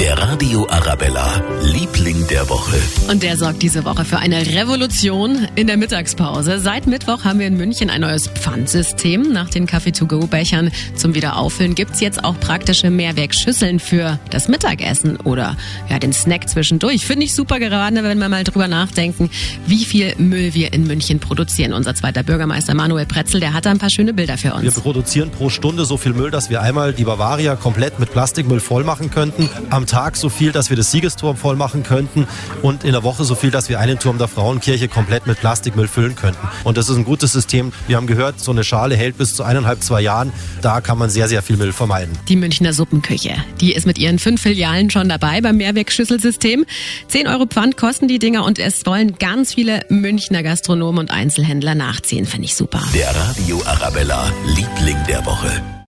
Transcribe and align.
Der 0.00 0.18
Radio 0.18 0.66
Arabella, 0.70 1.42
Liebling 1.62 2.26
der 2.26 2.48
Woche. 2.48 2.76
Und 3.08 3.22
der 3.22 3.36
sorgt 3.36 3.62
diese 3.62 3.84
Woche 3.84 4.04
für 4.06 4.18
eine 4.18 4.40
Revolution 4.46 5.46
in 5.54 5.66
der 5.66 5.76
Mittagspause. 5.76 6.58
Seit 6.60 6.86
Mittwoch 6.86 7.24
haben 7.24 7.38
wir 7.38 7.46
in 7.46 7.58
München 7.58 7.90
ein 7.90 8.00
neues 8.00 8.26
Pfandsystem. 8.26 9.32
Nach 9.32 9.50
den 9.50 9.66
Kaffee-to-go-Bechern 9.66 10.72
zum 10.96 11.14
Wiederauffüllen 11.14 11.74
gibt's 11.74 12.00
jetzt 12.00 12.24
auch 12.24 12.40
praktische 12.40 12.90
Mehrwegschüsseln 12.90 13.78
für 13.78 14.18
das 14.30 14.48
Mittagessen 14.48 15.18
oder 15.18 15.56
ja, 15.90 15.98
den 15.98 16.14
Snack 16.14 16.48
zwischendurch. 16.48 17.04
Finde 17.06 17.26
ich 17.26 17.34
super 17.34 17.60
gerade, 17.60 18.02
wenn 18.02 18.18
wir 18.18 18.28
mal 18.28 18.44
drüber 18.44 18.68
nachdenken, 18.68 19.30
wie 19.66 19.84
viel 19.84 20.16
Müll 20.16 20.54
wir 20.54 20.72
in 20.72 20.86
München 20.86 21.20
produzieren. 21.20 21.74
Unser 21.74 21.94
zweiter 21.94 22.22
Bürgermeister 22.22 22.74
Manuel 22.74 23.06
Pretzel, 23.06 23.40
der 23.40 23.52
hat 23.52 23.66
da 23.66 23.70
ein 23.70 23.78
paar 23.78 23.90
schöne 23.90 24.14
Bilder 24.14 24.38
für 24.38 24.54
uns. 24.54 24.64
Wir 24.64 24.72
produzieren 24.72 25.30
pro 25.30 25.50
Stunde 25.50 25.84
so 25.84 25.98
viel 25.98 26.14
Müll, 26.14 26.30
dass 26.30 26.48
wir 26.48 26.62
einmal 26.62 26.92
die 26.94 27.04
Bavaria 27.04 27.56
komplett 27.56 28.00
mit 28.00 28.10
Plastikmüll 28.10 28.60
voll 28.60 28.84
machen 28.84 29.10
könnten. 29.10 29.48
Am 29.70 29.81
Tag 29.86 30.16
so 30.16 30.28
viel, 30.28 30.52
dass 30.52 30.70
wir 30.70 30.76
das 30.76 30.90
Siegesturm 30.90 31.36
voll 31.36 31.56
machen 31.56 31.82
könnten 31.82 32.26
und 32.62 32.84
in 32.84 32.92
der 32.92 33.02
Woche 33.02 33.24
so 33.24 33.34
viel, 33.34 33.50
dass 33.50 33.68
wir 33.68 33.78
einen 33.80 33.98
Turm 33.98 34.18
der 34.18 34.28
Frauenkirche 34.28 34.88
komplett 34.88 35.26
mit 35.26 35.38
Plastikmüll 35.40 35.88
füllen 35.88 36.16
könnten. 36.16 36.46
Und 36.64 36.76
das 36.76 36.88
ist 36.88 36.96
ein 36.96 37.04
gutes 37.04 37.32
System. 37.32 37.72
Wir 37.86 37.96
haben 37.96 38.06
gehört, 38.06 38.40
so 38.40 38.50
eine 38.50 38.64
Schale 38.64 38.96
hält 38.96 39.18
bis 39.18 39.34
zu 39.34 39.42
eineinhalb, 39.42 39.82
zwei 39.82 40.00
Jahren. 40.00 40.32
Da 40.62 40.80
kann 40.80 40.98
man 40.98 41.10
sehr, 41.10 41.28
sehr 41.28 41.42
viel 41.42 41.56
Müll 41.56 41.72
vermeiden. 41.72 42.16
Die 42.28 42.36
Münchner 42.36 42.72
Suppenküche. 42.72 43.34
Die 43.60 43.74
ist 43.74 43.86
mit 43.86 43.98
ihren 43.98 44.18
fünf 44.18 44.42
Filialen 44.42 44.90
schon 44.90 45.08
dabei 45.08 45.40
beim 45.40 45.56
Mehrwegschüsselsystem. 45.56 46.64
Zehn 47.08 47.28
Euro 47.28 47.46
Pfand 47.46 47.76
kosten 47.76 48.08
die 48.08 48.18
Dinger 48.18 48.44
und 48.44 48.58
es 48.58 48.86
wollen 48.86 49.16
ganz 49.18 49.54
viele 49.54 49.84
Münchner 49.88 50.42
Gastronomen 50.42 51.00
und 51.00 51.10
Einzelhändler 51.10 51.74
nachziehen. 51.74 52.26
Finde 52.26 52.46
ich 52.46 52.54
super. 52.54 52.82
Der 52.94 53.14
Radio 53.14 53.62
Arabella, 53.66 54.32
Liebling 54.46 54.96
der. 55.08 55.11